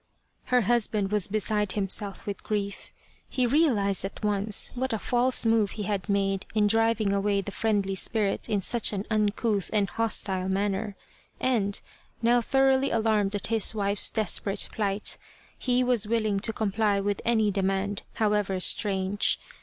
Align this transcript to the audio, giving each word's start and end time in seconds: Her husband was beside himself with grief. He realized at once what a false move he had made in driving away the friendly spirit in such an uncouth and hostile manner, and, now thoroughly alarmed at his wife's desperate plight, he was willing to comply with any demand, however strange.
Her 0.45 0.61
husband 0.61 1.11
was 1.11 1.27
beside 1.27 1.73
himself 1.73 2.25
with 2.25 2.41
grief. 2.43 2.89
He 3.29 3.45
realized 3.45 4.03
at 4.03 4.23
once 4.25 4.71
what 4.73 4.93
a 4.93 4.97
false 4.97 5.45
move 5.45 5.69
he 5.77 5.83
had 5.83 6.09
made 6.09 6.47
in 6.55 6.65
driving 6.65 7.13
away 7.13 7.41
the 7.41 7.51
friendly 7.51 7.93
spirit 7.93 8.49
in 8.49 8.63
such 8.63 8.93
an 8.93 9.05
uncouth 9.11 9.69
and 9.71 9.91
hostile 9.91 10.49
manner, 10.49 10.95
and, 11.39 11.79
now 12.19 12.41
thoroughly 12.41 12.89
alarmed 12.89 13.35
at 13.35 13.45
his 13.53 13.75
wife's 13.75 14.09
desperate 14.09 14.69
plight, 14.73 15.19
he 15.55 15.83
was 15.83 16.07
willing 16.07 16.39
to 16.39 16.51
comply 16.51 16.99
with 16.99 17.21
any 17.23 17.51
demand, 17.51 18.01
however 18.15 18.59
strange. 18.59 19.39